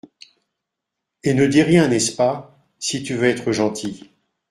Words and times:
Et 1.23 1.35
ne 1.35 1.45
dis 1.45 1.61
rien, 1.61 1.87
n'est-ce 1.87 2.11
pas? 2.15 2.57
si 2.79 3.03
tu 3.03 3.13
veux 3.13 3.27
être 3.27 3.51
gentil. 3.51 4.09